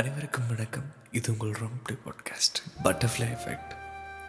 அனைவருக்கும் 0.00 0.46
வணக்கம். 0.48 0.92
இது 1.10 1.32
உங்கள் 1.32 1.60
ரொம்ப 1.60 1.92
பாட்காஸ்ட் 1.92 2.84
பட்டர்ஃப்ளை 2.84 3.36
எஃபெக்ட் 3.36 3.76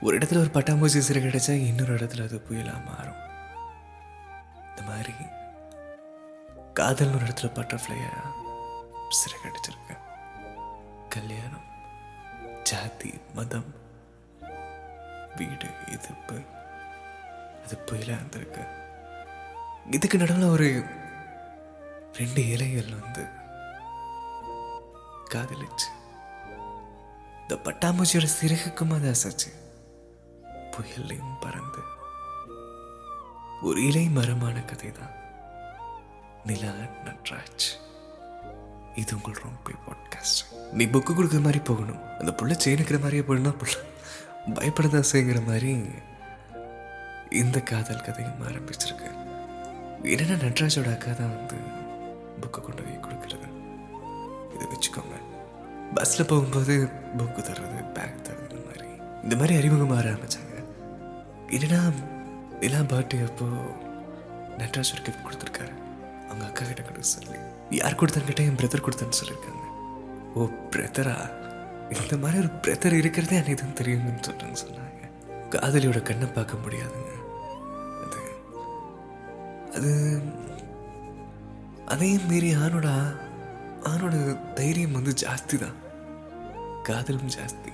ஒரு 0.01 0.17
இடத்துல 0.17 0.38
ஒரு 0.38 0.50
பட்டாம்பூச்சி 0.54 1.00
சிறு 1.00 1.20
கிடைச்சா 1.20 1.50
இன்னொரு 1.50 1.96
இடத்துல 1.96 2.24
அது 2.24 2.42
புயலாக 2.50 2.86
மாறும். 2.86 3.16
இந்த 4.70 4.81
மாதிரி 4.81 5.13
காதல் 6.73 7.13
ஒரு 7.13 7.26
இடத்துல 7.26 7.52
பட்டர்ஃப்ளையாக 7.54 8.15
சிறு 9.10 9.38
கிடைச்சிருக்கு. 9.44 9.97
கல்யாணம் 11.10 11.66
ஜாதி 12.64 13.20
மதம் 13.36 13.75
வீடு 15.36 15.68
எதிர்ப்பு 15.88 16.41
அது 17.66 17.77
புயலாக 17.86 18.18
இருந்திருக்கு. 18.18 18.68
இதுக்கு 19.91 20.18
நடுவில் 20.18 20.43
ஒரு 20.43 20.86
ரெண்டு 22.14 22.48
இலைகள் 22.48 23.00
வந்து 23.00 23.41
காதலிச்சு. 25.34 25.89
இந்த 27.41 27.55
பட்டாம்பூச்சியோட 27.63 28.27
சிறகுக்கும் 28.41 28.94
அது 28.94 29.12
அசைச்சு. 29.12 29.52
புயல்லையும் 30.71 31.39
பறந்து. 31.39 31.80
ஒரு 33.61 33.88
இலை 33.88 34.09
மரமான 34.09 34.59
கதை 34.59 34.91
தான் 34.91 35.11
நிலா 36.45 36.72
நட்ராஜ். 37.05 37.67
இது 38.95 39.16
உங்கள் 39.16 39.44
ரொம்ப 39.44 39.72
பாட்காஸ்ட். 39.85 40.72
நீ 40.72 40.85
புக்கு 40.85 41.11
கொடுக்குற 41.11 41.41
மாதிரி 41.41 41.59
போகணும். 41.59 42.02
அந்த 42.20 42.31
புள்ள 42.31 42.58
சேனுக்கிற 42.66 43.00
மாதிரியே 43.00 43.22
போடணும் 43.22 43.55
புள்ள 43.55 43.75
பயப்படதான் 44.53 45.00
செய்கிற 45.00 45.39
மாதிரி 45.39 45.86
இந்த 47.30 47.61
காதல் 47.61 48.02
கதையும் 48.02 48.47
ஆரம்பிச்சிருக்கு. 48.47 49.22
என்னன்னா 50.03 50.36
நட்ராஜோட 50.38 50.91
அக்கா 50.94 51.11
தான் 51.11 51.36
வந்து 51.36 51.55
புக்கை 52.41 52.61
கொண்டு 52.61 52.84
போய் 52.84 53.02
பஸ்ஸில் 55.95 56.29
போகும்போது 56.31 56.73
புக்கு 57.17 57.41
தர்றது 57.47 57.79
பேக் 57.95 58.23
தர்றது 58.27 58.55
இந்த 58.55 58.63
மாதிரி. 58.67 58.88
இந்த 59.23 59.35
மாதிரி 59.39 59.53
அறிமுகம் 59.59 59.97
ஆரம்பிச்சாங்க. 60.00 60.55
என்னன்னா 61.55 61.81
நிலா 62.61 62.81
பர்த்டே 62.91 63.19
அப்போ 63.27 63.47
நட்ராஜ் 64.59 64.94
ஒரு 64.95 65.03
கிஃப்ட் 65.08 65.25
கொடுத்துருக்காரு. 65.27 65.73
அவங்க 66.30 66.45
அக்கா 66.50 66.63
கிட்ட 66.69 66.81
கொடுக்க 66.81 67.08
சொல்லி. 67.16 67.38
யார் 67.80 68.00
கொடுத்தான்னு 68.00 68.30
கேட்டால் 68.30 68.50
என் 68.52 68.59
பிரதர் 68.61 68.85
கொடுத்தேன்னு 68.88 69.19
சொல்லியிருக்காங்க. 69.22 69.66
ஓ 70.35 70.47
பிரதரா 70.73 71.16
இந்த 71.95 72.17
மாதிரி 72.23 72.38
ஒரு 72.44 72.52
பிரதர் 72.66 73.00
இருக்கிறதே 73.02 73.35
எனக்கு 73.41 73.59
தான் 73.63 73.78
தெரியுங்கன்னு 73.80 74.25
சொல்றேன்னு 74.28 74.61
சொன்னாங்க. 74.63 75.02
காதலியோட 75.55 76.00
கண்ணை 76.09 76.28
பார்க்க 76.38 76.63
முடியாதுங்க. 76.63 77.11
அது 78.05 78.22
அது 79.78 79.91
அதையும் 81.94 82.28
மீறி 82.31 82.50
ஆணோட 82.63 82.89
ஆணோட 83.91 84.16
தைரியம் 84.59 84.97
வந்து 84.97 85.13
ஜாஸ்தி 85.23 85.55
தான். 85.63 85.78
காதலும் 86.84 87.30
ஜாஸ்தி. 87.30 87.72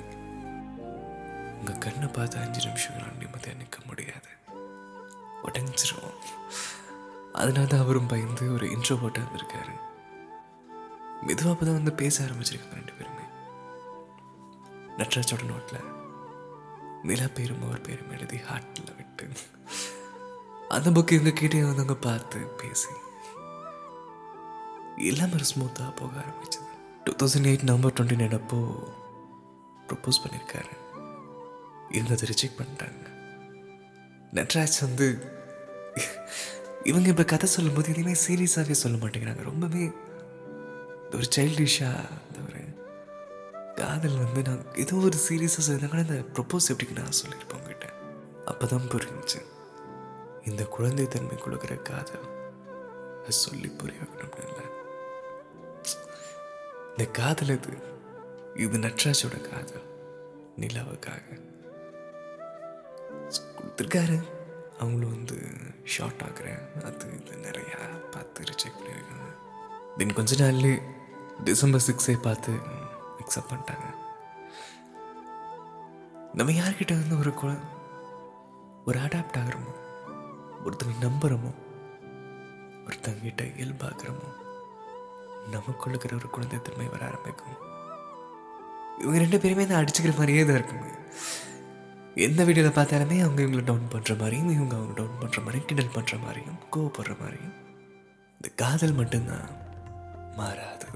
உங்க 1.60 1.74
கண்ணை 1.74 2.08
பார்த்து 2.08 2.38
அஞ்சு 2.38 2.66
நிமிஷம் 2.66 3.18
நிம்மதியாக 3.20 3.58
நிற்க 3.58 3.80
முடியாது. 3.86 4.30
உடஞ்சிரும். 5.44 6.18
அதனால 7.34 7.66
தான் 7.66 7.80
அவரும் 7.80 8.08
பயந்து 8.08 8.54
ஒரு 8.54 8.68
இன்ட்ரோ 8.68 9.02
போட்டாக 9.02 9.28
இருந்திருக்காரு. 9.28 9.76
மெதுவாக 11.22 11.54
அப்போ 11.54 11.66
தான் 11.66 11.74
வந்து 11.74 11.94
பேச 11.94 12.24
ஆரம்பிச்சிருக்காங்க 12.24 12.74
ரெண்டு 12.74 12.94
பேருமே. 12.94 13.26
நட்ராஜோட 14.98 15.44
நோட்டில் 15.52 15.98
நிலா 17.04 17.26
பேரும் 17.34 17.64
அவர் 17.64 17.82
பேரும் 17.82 18.12
எழுதி 18.12 18.38
ஹார்ட்டில் 18.38 18.96
விட்டு. 18.96 19.30
அந்த 20.70 20.90
புக்கு 20.90 21.12
எங்கள் 21.12 21.34
கிட்டே 21.34 21.62
வந்தவங்க 21.62 21.96
பார்த்து 21.96 22.40
பேசி. 22.40 22.90
எல்லாமே 24.98 25.34
ஒரு 25.34 25.44
ஸ்மூத்தாக 25.44 25.96
போக 25.96 26.12
ஆரம்பிச்சது. 26.20 26.69
Two 27.06 27.12
thousand 27.20 27.50
eight 27.50 27.66
November 27.70 27.94
twenty 27.98 28.18
nine 28.22 28.38
அப்போ 28.40 28.58
ப்ரப்போஸ் 29.90 30.22
பண்ணியிருக்காரு 30.24 30.74
இவங்க 31.98 32.16
ரிஜெக்ட் 32.32 32.60
பண்ணிட்டாங்க. 32.60 33.04
நட்ராஜ் 34.38 34.78
வந்து 34.86 35.08
இவங்க 36.84 37.08
இப்போ 37.14 37.24
கதை 37.24 37.50
சொல்லும்போது 37.50 37.90
எதையுமே 37.94 38.16
சீரியஸாகவே 38.26 38.76
சொல்ல 38.82 38.98
மாட்டேங்கிறாங்க. 38.98 39.44
ரொம்பவே 39.44 39.86
ஒரு 41.16 41.26
சைல்டிஷாக 41.36 42.04
அந்த 42.18 42.40
ஒரு 42.48 42.62
காதல் 43.76 44.18
வந்து 44.24 44.42
நான் 44.50 44.66
ஏதோ 44.76 44.96
ஒரு 44.96 45.18
சீரியஸாக 45.28 45.64
சொல்லியிருந்தாங்க 45.68 46.08
இந்த 46.08 46.20
ப்ரப்போஸ் 46.36 46.70
எப்படிக்கு 46.74 47.00
நான் 47.00 47.20
சொல்லியிருப்பேன் 47.22 47.60
உங்ககிட்ட. 47.62 47.88
அப்போ 48.46 48.66
தான் 48.66 48.90
புரிஞ்சுச்சு 48.94 49.42
இந்த 50.50 50.64
குழந்தை 50.76 51.08
தன்மை 51.08 51.38
கொடுக்குற 51.46 51.82
காதல். 51.82 52.28
சொல்லி 53.44 53.70
புரிய 53.80 53.98
வைக்கணும்னு 54.02 54.46
இல்லை. 54.50 54.66
இந்த 57.00 57.12
காதல் 57.12 57.52
இது 57.54 57.74
இது 58.64 58.78
நட்ராஜோட 58.78 59.36
காதல் 59.42 59.84
நிலாவுக்காக. 60.60 61.28
கொடுத்துருக்காரு. 63.58 64.18
அவங்களும் 64.80 65.14
வந்து 65.14 65.38
ஷார்ட் 65.84 66.24
ஆகுறேன் 66.26 66.82
அது 66.82 67.06
இது 67.20 67.38
நிறையா 67.46 67.78
பார்த்து 68.12 68.44
ரிஜெக்ட் 68.50 68.80
பண்ணியிருக்காங்க 68.80 69.30
தென் 69.98 70.14
கொஞ்ச 70.14 70.40
நாள்லே 70.44 70.74
டிசம்பர் 71.44 71.86
சிக்ஸே 71.88 72.18
பார்த்து 72.22 72.52
அக்செப்ட் 73.22 73.50
பண்ணிட்டாங்க. 73.52 73.88
நம்ம 76.34 76.52
யார்கிட்ட 76.52 77.00
வந்து 77.02 77.20
ஒரு 77.20 77.34
குழ 77.34 77.54
ஒரு 78.86 79.00
அடாப்ட் 79.00 79.40
ஆகிறோமோ 79.44 79.74
ஒருத்தங்க 80.66 81.00
நம்புகிறோமோ 81.08 81.54
ஒருத்தங்கிட்ட 82.86 83.44
இயல்பாகிறோமோ 83.60 84.30
நமக்குள்ள 85.48 85.94
இருக்கிற 85.94 86.16
ஒரு 86.16 86.30
குழந்தைத்தன்மை 86.36 86.90
வர 86.90 87.06
ஆரம்பிக்கும். 87.06 87.58
இவங்க 89.02 89.18
ரெண்டு 89.20 89.40
பேருமே 89.40 89.68
தான் 89.68 89.84
அடிச்சுக்கிற 89.84 90.14
மாதிரியே 90.18 90.46
தான் 90.46 90.58
இருக்குங்க. 90.60 90.90
எந்த 92.16 92.44
வீடியோவில் 92.44 92.78
பார்த்தாலுமே 92.78 93.18
அவங்க 93.24 93.42
இவங்களை 93.42 93.64
டவுன் 93.64 93.92
பண்ணுற 93.94 94.18
மாதிரியும் 94.18 94.50
இவங்க 94.50 94.76
அவங்க 94.76 94.94
டவுன் 94.94 95.20
பண்ணுற 95.20 95.40
மாதிரியும் 95.44 95.68
கிண்டல் 95.68 95.96
பண்ணுற 95.96 96.22
மாதிரியும் 96.26 96.60
கோவப்படுற 96.76 97.20
மாதிரியும். 97.20 97.56
இந்த 98.38 98.50
காதல் 98.56 98.94
மட்டும்தான் 98.94 99.50
மாறாது. 100.36 100.88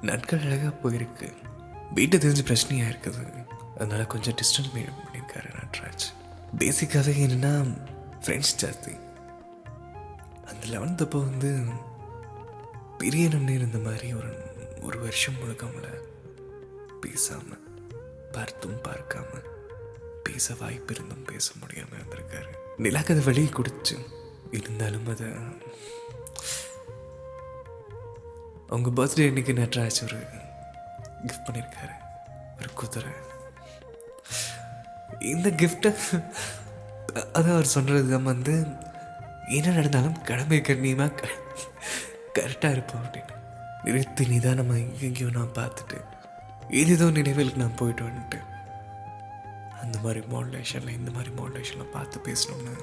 நாட்கள் 0.00 0.44
அழகாக 0.46 0.72
போயிருக்கு. 0.82 1.28
வீட்டை 1.94 2.18
தெரிஞ்சு 2.18 2.44
பிரச்சனையாக 2.48 2.92
இருக்குது. 2.92 3.24
அதனால 3.76 4.04
கொஞ்சம் 4.04 4.34
டிஸ்டன்ஸ் 4.34 4.72
மெயின்டைன் 4.74 5.00
பண்ணியிருக்காரு 5.02 5.48
நட்ராஜ். 5.58 6.06
பேசிக்காக 6.58 7.14
என்னென்னா 7.26 7.74
ஃப்ரெண்ட்ஸ் 8.24 8.54
ஜாஸ்தி. 8.62 8.94
அந்த 10.50 10.78
லெவன்த் 10.78 11.04
அப்போ 11.04 11.18
வந்து 11.18 11.50
பிரியணும்னு 13.02 13.54
இருந்த 13.58 13.78
மாதிரி 13.78 14.08
ஒரு 14.14 14.30
ஒரு 14.80 14.98
வருஷம் 14.98 15.38
முழுக்க 15.38 15.66
அவங்கள 15.66 15.88
பேசாம 17.02 17.58
பார்த்தும் 18.32 18.78
பார்க்காம 18.88 19.40
பேச 20.22 20.54
வாய்ப்பு 20.60 20.94
இருந்தும் 20.94 21.24
பேச 21.24 21.52
முடியாமல் 21.60 21.98
இருந்திருக்காரு. 21.98 22.50
நிலாக்கு 22.78 23.12
அதை 23.14 23.24
வெளியே 23.24 23.48
குடிச்சு 23.48 23.96
இருந்தாலும் 24.50 25.08
அதை 25.08 25.28
அவங்க 28.68 28.90
பர்த்டே 28.98 29.26
அன்னைக்கு 29.26 29.52
நட்ராஜ் 29.52 30.00
ஒரு 30.02 30.18
கிஃப்ட் 31.26 31.46
பண்ணியிருக்காரு 31.46 31.94
ஒரு 32.58 32.72
குதிரை. 32.74 33.12
இந்த 35.20 35.50
கிஃப்டை 35.50 35.90
அதான் 37.36 37.54
அவர் 37.56 37.74
சொல்கிறது 37.76 38.10
தான் 38.10 38.30
வந்து 38.32 38.54
என்ன 39.48 39.70
நடந்தாலும் 39.70 40.22
கடமை 40.22 40.60
கண்ணியமாக 40.60 41.28
கரெக்டாக 42.38 42.74
இருப்போம் 42.74 43.02
அப்படின்னு 43.04 43.30
நிறுத்தி 43.84 44.24
நிதானமாக 44.24 44.78
எங்கெங்கேயோ 44.78 45.30
நான் 45.30 45.56
பார்த்துட்டு 45.58 45.98
ஏதேதோ 46.80 47.06
நினைவுகளுக்கு 47.10 47.62
நான் 47.64 47.76
போயிட்டு 47.76 48.02
வந்துட்டு 48.04 48.38
அந்த 49.82 49.98
மாதிரி 49.98 50.20
மாடுலேஷனில் 50.32 50.98
இந்த 50.98 51.10
மாதிரி 51.10 51.30
மாடுலேஷனில் 51.38 51.94
பார்த்து 51.94 52.18
பேசணும்னு. 52.26 52.74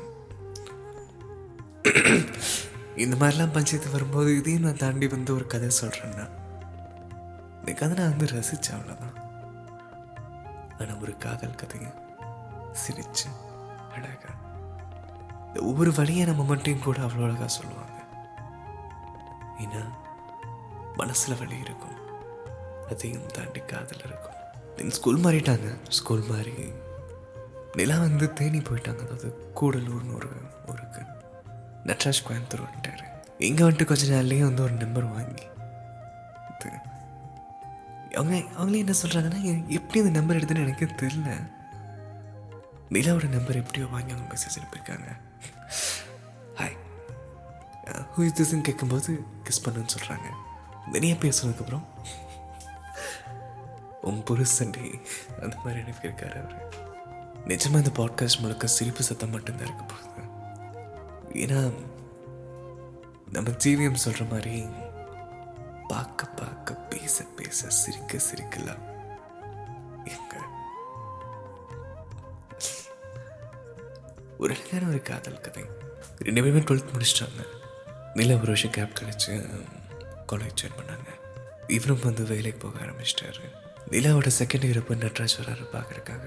இந்த 2.95 3.15
மாதிரிலாம் 3.15 3.53
பஞ்சாயத்து 3.53 3.89
வரும்போது 3.91 4.29
இதையும் 4.37 4.61
நான் 4.61 4.81
தாண்டி 4.83 5.07
வந்து 5.07 5.31
ஒரு 5.35 5.47
கதை 5.47 5.69
சொல்கிறேன்னா 5.81 6.25
இந்த 7.59 7.73
கதை 7.73 7.93
நான் 7.97 8.11
வந்து 8.11 8.27
ரசித்தேன் 8.33 8.77
அவ்வளோதான் 8.77 9.15
ஆனால் 10.79 11.01
ஒரு 11.01 11.17
காதல் 11.17 11.59
கதைங்க 11.61 11.89
சிரிச்சு 12.83 13.29
அழகா 13.95 14.33
இந்த 15.47 15.59
ஒவ்வொரு 15.61 15.93
வழியை 15.93 16.25
நம்ம 16.25 16.43
மட்டும் 16.43 16.85
கூட 16.87 16.99
அவ்வளோ 16.99 17.25
அழகாக 17.27 17.51
சொல்லுவாங்க. 17.59 17.98
ஏன்னா 19.63 19.81
மனசில் 20.95 21.37
வழி 21.37 21.57
இருக்கும். 21.59 21.97
அதையும் 22.89 23.25
தாண்டி 23.25 23.59
காதல் 23.59 24.05
இருக்கும். 24.07 24.37
தென் 24.75 24.95
ஸ்கூல் 24.97 25.19
மாறிட்டாங்க. 25.19 25.69
ஸ்கூல் 25.89 26.25
மாறி 26.29 26.53
நிலா 27.75 27.97
வந்து 27.99 28.33
தேனி 28.33 28.59
போயிட்டாங்க. 28.59 29.01
அதாவது 29.05 29.29
கூடலூர்னு 29.55 30.15
ஒரு 30.15 30.29
ஊருக்கு. 30.69 31.01
நட்ராஜ் 31.85 32.25
கோயம்புத்தூர் 32.27 32.65
வந்துட்டாரு. 32.65 33.05
இங்கே 33.37 33.63
வந்துட்டு 33.63 33.85
கொஞ்ச 33.85 34.05
நாள்லேயே 34.13 34.43
வந்து 34.49 34.63
ஒரு 34.63 34.71
நம்பர் 34.71 35.13
வாங்கி 35.15 35.47
அவங்க 38.19 38.37
அவங்களே 38.59 38.79
என்ன 38.83 38.93
சொல்கிறாங்கன்னா 39.01 39.39
எப்படி 39.67 39.99
அந்த 39.99 40.11
நம்பர் 40.19 40.37
எடுத்துன்னு 40.37 40.63
எனக்கு 40.65 40.85
தெரியல. 40.85 41.31
நிலாவோட 42.89 43.27
நம்பர் 43.29 43.59
எப்படியோ 43.61 43.85
வாங்கி 43.85 44.11
அவங்க 44.11 44.35
மெசேஜ் 44.35 44.57
அனுப்பியிருக்காங்க. 44.59 45.09
ஹூ 47.89 48.23
இஸ் 48.23 48.41
திஸ்ன்னு 48.41 48.61
கேட்கும்போது 48.61 49.23
கிஸ் 49.43 49.67
பண்ணுன்னு 49.67 49.87
சொல்கிறாங்க 49.97 50.25
நிறைய 50.91 51.15
பேசுனதுக்கப்புறம் 51.15 51.83
உன் 54.01 54.23
புருஷன்டி. 54.23 55.01
அந்த 55.41 55.57
மாதிரி 55.57 55.81
அனுப்பியிருக்காரு 55.81 56.45
அவர். 56.45 56.73
நிஜமாக 57.47 57.85
இந்த 57.85 57.89
பாட்காஸ்ட் 57.89 58.39
முழுக்க 58.39 58.67
சிரிப்பு 58.67 59.03
சத்தம் 59.03 59.29
மட்டும்தான் 59.29 59.65
இருக்க 59.65 59.83
போகுது. 59.83 60.27
ஏன்னா 61.29 61.73
நம்ம 63.31 63.49
ஜீவியம் 63.49 63.93
சொல்கிற 63.93 64.25
மாதிரி 64.25 64.67
பார்க்க 65.87 66.25
பார்க்க 66.25 66.73
பேச 66.73 67.23
பேச 67.23 67.69
சிரிக்க 67.69 68.17
சிரிக்கலாம். 68.17 68.79
எங்க? 70.03 70.41
ஒரு 74.37 74.55
அழகான 74.55 74.87
ஒரு 74.87 75.01
காதல் 75.01 75.41
கதை. 75.41 75.63
ரெண்டு 76.19 76.41
பேருமே 76.41 76.59
டுவெல்த் 76.59 76.93
முடிச்சிட்டாங்க. 76.93 77.67
இல்லை 78.13 78.35
ஒரு 78.35 78.45
வருஷம் 78.45 78.71
கேப் 78.71 78.97
கிடச்சி 78.99 79.33
காலேஜ் 80.29 80.59
ஜாயின் 80.61 80.77
பண்ணாங்க. 80.79 81.09
இவரும் 81.67 82.03
வந்து 82.03 82.23
வேலைக்கு 82.23 82.69
போக 82.69 82.85
ஆரம்பிச்சிட்டாரு. 82.85 83.43
நிலாவோட 83.89 84.29
செகண்ட் 84.39 84.67
இயர் 84.67 84.85
போய் 84.85 84.97
நட்ராஜ் 84.97 85.39
வராரு 85.41 85.65
பார்க்கறக்காக 85.73 86.25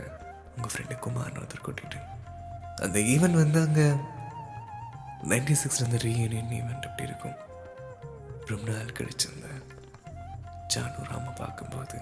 உங்கள் 0.57 0.73
ஃப்ரெண்டு 0.73 0.95
குமார்னு 1.07 1.43
ஒருத்தர் 1.43 1.67
கூட்டிகிட்டு 1.67 2.01
அந்த 2.81 2.99
ஈவெண்ட் 2.99 3.41
வந்து 3.43 3.61
அங்கே 3.67 3.87
நைன்டி 5.29 5.57
சிக்ஸில் 5.63 5.85
அந்த 5.85 5.97
ரீயூனியன் 5.97 6.53
ஈவெண்ட் 6.59 6.87
அப்படி 6.87 7.09
இருக்கும். 7.09 7.37
ரொம்ப 8.47 8.71
நாள் 8.71 8.97
கழிச்சிருந்த 8.99 9.49
ஜானு 10.75 11.09
ராம 11.11 11.31
பார்க்கும்போது. 11.31 11.99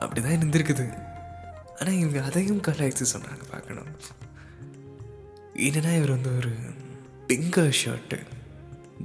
அப்படிதான் 0.00 0.38
இருந்திருக்குது. 0.38 1.02
ஆனால் 1.80 1.94
இவங்க 1.94 2.22
அதையும் 2.22 2.62
கலாய்ச்சி 2.62 3.04
சொன்னாங்க 3.12 3.50
பார்க்கணும். 3.50 3.96
என்னன்னா 5.54 5.96
இவர் 5.96 6.10
வந்து 6.10 6.36
ஒரு 6.36 6.52
பிங்க் 7.30 7.56
ஷர்ட்டு 7.78 8.18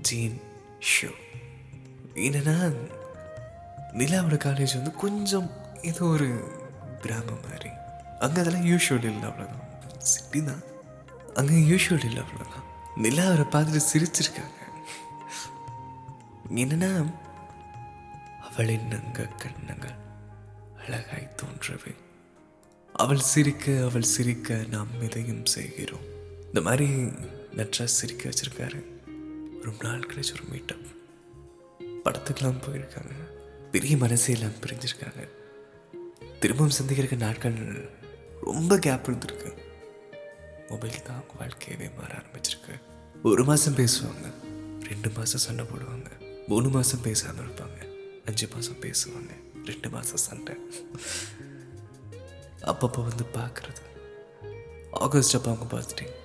ஜீன் 0.08 0.38
ஷூ. 0.92 1.10
என்னென்னா 2.26 2.56
நிலாவோட 4.00 4.36
காலேஜ் 4.46 4.76
வந்து 4.78 4.94
கொஞ்சம் 5.04 5.50
ஏதோ 5.90 6.04
ஒரு 6.16 6.28
கிராமம் 7.04 7.44
மாதிரி. 7.48 7.72
அங்கே 8.24 8.40
அதெல்லாம் 8.42 8.68
யூஷுவல் 8.72 9.08
இல்லை 9.12 9.26
அவ்வளோதான் 9.30 9.66
சிட்டி 10.12 10.42
தான். 10.44 10.64
அங்கே 11.40 11.60
யூஷுவல் 11.72 12.08
இல்லை 12.10 12.22
அவ்வளோதான் 12.26 12.68
நிலா 13.04 13.26
அவரை 13.32 13.46
பார்த்துட்டு 13.56 13.90
சிரிச்சிருக்காங்க. 13.92 14.60
என்னன்னா 16.64 16.92
அவளின் 18.48 18.90
நங்க 18.96 19.28
கண்ணங்கள் 19.44 20.00
அழகாய் 20.84 21.36
தோன்றவே 21.42 21.94
அவள் 23.04 23.24
சிரிக்க 23.34 23.66
அவள் 23.90 24.12
சிரிக்க 24.16 24.58
நாம் 24.74 25.00
எதையும் 25.08 25.46
செய்கிறோம். 25.58 26.08
இந்த 26.48 26.62
மாதிரி 26.62 26.88
நற்றா 27.56 27.84
சிரிக்க 27.84 28.30
வச்சுருக்காரு. 28.30 28.86
ரொம்ப 29.62 29.84
நாள் 29.84 30.00
கழிச்சு 30.00 30.34
ஒரு 30.34 30.44
மீட்டப் 30.52 31.02
படத்துக்கெல்லாம் 32.04 32.60
போயிருக்காங்க. 32.68 33.12
பெரிய 33.72 33.98
மனசே 33.98 34.34
எல்லாம் 34.34 34.52
பிரிஞ்சிருக்காங்க. 34.52 35.30
திரும்பவும் 36.40 36.72
சந்திக்கிறதுக்கு 36.82 37.18
நாட்கள் 37.18 37.90
ரொம்ப 38.42 38.80
கேப் 38.80 39.08
இருந்திருக்கு. 39.08 39.58
மொபைல் 40.70 41.02
தான் 41.02 41.24
அவங்க 41.24 41.34
வாழ்க்கையவே 41.40 41.96
மாற 41.96 42.16
ஆரம்பிச்சிருக்கு. 42.16 42.82
ஒரு 43.24 43.44
மாதம் 43.44 43.76
பேசுவாங்க. 43.76 44.34
ரெண்டு 44.82 45.10
மாதம் 45.10 45.40
சண்டை 45.40 45.66
போடுவாங்க. 45.66 46.12
மூணு 46.48 46.70
மாதம் 46.70 47.02
பேசாமல் 47.02 47.48
இருப்பாங்க. 47.48 47.88
அஞ்சு 48.26 48.48
மாதம் 48.48 48.82
பேசுவாங்க. 48.82 49.66
ரெண்டு 49.66 49.90
மாதம் 49.90 50.18
சண்டை. 50.18 50.56
அப்பப்போ 52.62 53.08
வந்து 53.08 53.24
பார்க்குறது. 53.34 53.82
ஆகஸ்ட் 54.92 55.36
அப்போ 55.36 55.52
அவங்க 55.52 55.78
பார்த்துட்டேன் 55.78 56.22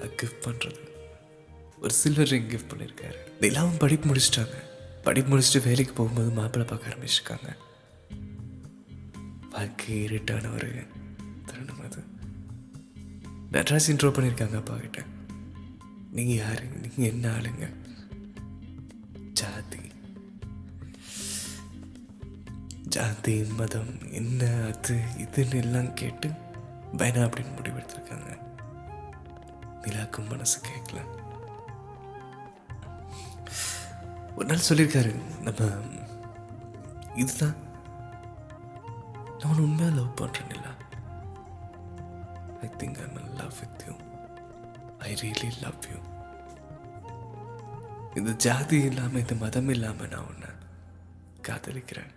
கிஃப்ட் 0.00 0.44
பண்ணுறது 0.44 0.90
ஒரு 1.80 1.94
சில்வர் 1.94 2.28
ரிங் 2.28 2.48
கிஃப்ட் 2.48 2.72
பண்ணியிருக்காரு 2.74 3.16
நிலாவும் 3.40 3.78
படிப்பு 3.78 4.14
முடிச்சிட்டாங்க. 4.14 4.54
படிப்பு 5.02 5.38
முடிச்சுட்டு 5.38 5.64
வேலைக்கு 5.64 5.92
போகும்போது 5.92 6.30
மாப்பிள்ளை 6.30 6.70
பார்க்க 6.70 6.94
ஆரம்பிச்சிருக்காங்க. 6.94 7.56
வாழ்க்கை 9.50 10.04
இருட்டான 10.04 10.54
ஒரு 10.54 10.72
தருணம் 11.46 11.80
அது. 11.80 12.02
நட்ராஜ் 13.52 13.90
இன்ட்ரோ 13.90 14.12
பண்ணியிருக்காங்க 14.12 14.56
அப்பா 14.56 14.76
கிட்ட. 14.76 15.04
நீங்கள் 16.10 16.36
யாரு? 16.36 16.64
நீங்கள் 16.64 16.92
என்ன 16.96 17.30
ஆளுங்க? 17.30 17.72
ஜாதி. 19.32 19.78
ஜாதி 22.82 23.44
மதம் 23.44 24.12
என்ன 24.12 24.70
அது 24.74 25.00
இதுன்னு 25.18 25.54
எல்லாம் 25.54 25.94
கேட்டு 25.94 26.28
வேணாம் 26.96 27.30
அப்படின்னு 27.30 27.52
முடிவெடுத்திருக்காங்க. 27.62 28.51
நிலாக்கும் 29.84 30.30
மனசு 30.32 30.58
கேட்கல. 30.68 31.00
ஒரு 34.36 34.46
நாள் 34.50 34.68
சொல்லியிருக்காரு 34.68 35.12
நம்ம 35.46 35.68
இதுதான் 37.22 37.56
நான் 39.40 39.62
உண்மையாக 39.64 39.96
லவ் 39.98 40.18
பண்ணுறேன் 40.20 40.52
இல்லை 40.56 40.72
I 42.66 42.70
think 42.80 43.00
I 43.04 43.08
Mal 43.16 43.30
love 43.40 43.54
with 43.60 43.82
you 43.88 43.94
I 45.08 45.10
really 45.22 45.50
love 45.64 45.88
you 45.92 45.98
இந்த 48.20 48.32
ஜாதி 48.46 48.78
இல்லாமல் 48.88 49.22
இந்த 49.24 49.34
மதம் 49.44 49.70
இல்லாமல் 49.74 50.12
நான் 50.14 50.28
உன்னை 50.30 50.50
காதலிக்கிறேன். 51.48 52.10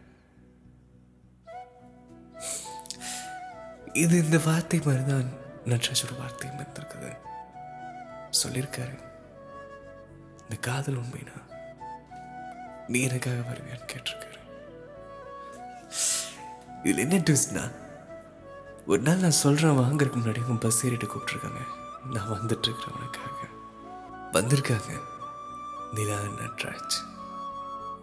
இது 4.03 4.15
இந்த 4.25 4.37
வார்த்தை 4.45 4.79
மாதிரி 4.85 5.03
தான் 5.11 5.29
நட்ராஜோட 5.71 6.13
வார்த்தையும் 6.21 6.57
இருந்திருக்குது. 6.59 7.11
சொல்லியிருக்காரு 8.43 9.03
இந்த 10.41 10.55
காதல் 10.61 10.97
உண்மைனா 10.97 11.43
நீ 12.87 13.01
எனக்காக 13.01 13.37
வருவியான்னு 13.37 13.89
கேட்டிருக்காரு. 13.91 14.33
இதில் 16.83 16.97
என்ன 16.97 17.15
ட்விஸ்ட்னா 17.15 17.71
ஒரு 18.87 19.01
நாள் 19.01 19.17
நான் 19.17 19.31
சொல்றேன் 19.31 19.71
வாங்கறதுக்கு 19.71 20.17
முன்னாடி 20.17 20.37
உங்கள் 20.37 20.57
பஸ் 20.59 20.85
ஏறிட்டு 20.85 21.05
கூப்பிட்ருக்காங்க 21.05 21.65
நான் 22.13 22.29
வந்துட்டுருக்கிறேன் 22.29 22.95
உனக்காக. 22.95 23.33
வந்திருக்காங்க. 24.31 24.99
நிலா 25.93 26.19
நட்ராஜ். 26.19 26.95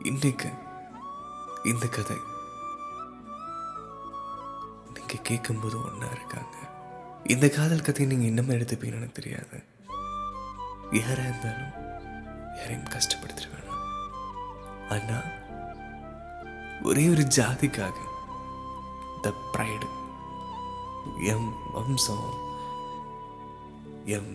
இன்றைக்கு 0.02 0.48
இந்த 1.64 1.86
கதை. 1.86 2.16
நீங்க 4.94 5.14
கேட்கும்போது 5.22 5.82
ஒன்றா 5.82 6.06
இருக்காங்க. 6.06 6.56
இந்த 7.24 7.48
காதல் 7.48 7.80
கதையை 7.80 8.16
நீங்க 8.16 8.26
இன்னமும் 8.26 8.56
எடுத்துப்பீங்கன்னு 8.56 9.12
தெரியாது. 9.12 9.70
யாராக 10.98 11.28
இருந்தாலும் 11.28 11.72
யாரையும் 12.56 12.92
கஷ்டப்படுத்திட 12.94 13.46
வேணாம். 13.52 13.84
ஆனா 14.94 15.18
ஒரே 16.82 17.04
ஒரு 17.08 17.24
ஜாதிக்காக 17.36 17.98
த 19.20 19.32
ப்ரைடு 19.52 19.88
எம் 21.32 21.50
வம்சம் 21.72 22.30
எம் 24.16 24.32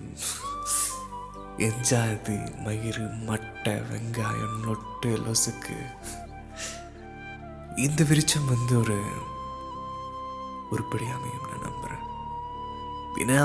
என் 1.65 1.81
ஜாதி 1.81 2.37
மயிறு 2.65 3.05
மட்டை 3.27 3.75
வெங்காயம் 3.89 4.59
நொட்டு 4.65 5.11
லொசுக்கு 5.25 5.77
இந்த 7.85 8.03
விருச்சம் 8.03 8.51
வந்து 8.51 8.75
ஒரு 8.79 8.99
உருப்படி 10.71 11.05
அமையும் 11.15 11.47
நான் 11.49 11.65
நம்புறேன். 11.67 12.05
ஏன்னா 13.21 13.39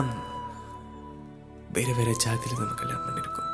வேற 1.72 1.92
வேற 1.92 2.10
ஜாதியில் 2.24 2.58
நம்ம 2.58 2.74
கல்யாணம் 2.74 3.06
பண்ணியிருக்கோம். 3.06 3.50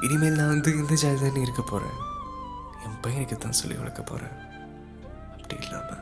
இனிமேல் 0.00 0.32
நான் 0.32 0.48
வந்து 0.48 0.72
இந்த 0.72 0.94
ஜாதி 0.94 1.20
தானே 1.20 1.40
இருக்க 1.40 1.62
போறேன். 1.62 1.96
என் 2.84 3.00
பையனுக்கு 3.02 3.36
தான் 3.36 3.52
சொல்லி 3.52 3.76
வளர்க்க 3.76 4.02
போறேன். 4.02 4.34
அப்படி 5.32 5.56
இல்லாம 5.62 5.96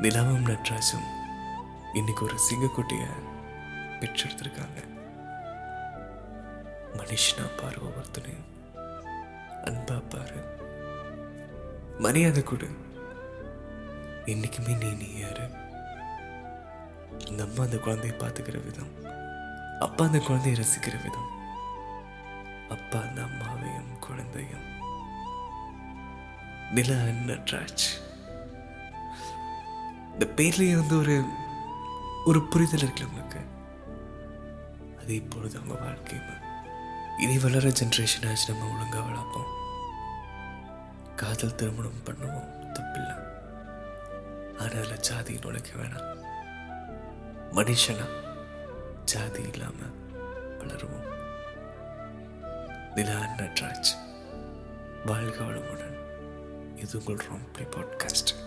நிலாவும் 0.00 0.46
நட்ராஜும் 0.46 1.08
இன்னைக்கு 1.94 2.24
ஒரு 2.24 2.34
சிங்கக்குட்டியை 2.34 3.08
பெற்றெடுத்திருக்காங்க. 4.00 4.78
மனுஷனா 6.96 7.46
பாரு 7.56 7.80
ஒவ்வொருத்தனையும் 7.82 8.48
அன்பா 9.64 10.02
பாரு. 10.08 10.40
மரியாதை 11.98 12.42
கொடு. 12.42 12.68
என்னைக்குமே 14.26 14.78
நீ 14.78 14.90
நீ 14.90 15.18
யாரு? 15.18 15.48
இந்த 17.26 17.42
அம்மா 17.42 17.62
அந்த 17.62 17.76
குழந்தைய 17.76 18.14
பார்த்துக்கிற 18.18 18.64
விதம். 18.64 19.10
அப்பா 19.82 20.04
அந்த 20.04 20.18
குழந்தையை 20.18 20.64
ரசிக்கிற 20.64 21.02
விதம். 21.02 21.30
அப்பா 22.70 22.98
அந்த 22.98 23.22
அம்மாவையும் 23.22 23.98
குழந்தையும். 23.98 24.70
நில 26.70 26.94
நட்ராஜ். 26.94 27.84
இந்த 30.12 30.26
பேர்லயே 30.36 30.74
வந்து 30.74 30.98
ஒரு 30.98 31.24
ஒரு 32.24 32.42
புரிதல் 32.42 32.80
இருக்குல்ல 32.80 33.06
உங்களுக்கு 33.06 33.40
அது 34.98 35.14
இப்பொழுது 35.14 35.58
அவங்க 35.58 35.84
வாழ்க்கையும் 35.84 36.40
இனி 37.18 37.38
வளர 37.38 37.68
ஜென்ரேஷன் 37.68 38.28
ஆச்சு 38.28 38.54
நம்ம 38.54 38.70
ஒழுங்கா 38.72 39.00
வளர்ப்போம். 39.00 39.50
காதல் 41.16 41.54
திருமணம் 41.54 42.04
பண்ணுவோம் 42.04 42.48
தப்பில்லை. 42.72 43.22
அதனால 44.58 44.96
ஜாதி 44.96 45.38
நுழைக்க 45.38 45.70
வேணாம். 45.82 46.16
மனுஷனா? 47.52 48.30
ஜாதி 49.04 49.42
இல்லாம 49.52 49.72
வளருவோம். 50.58 51.10
நிலா 52.94 53.18
நட்ராஜ் 53.38 53.92
வாழ்க 55.04 55.44
வளமுடன். 55.44 56.00
இது 56.76 56.98
உங்கள் 56.98 57.26
ரொம்ப 57.26 57.60
பாட்காஸ்ட் 57.60 58.41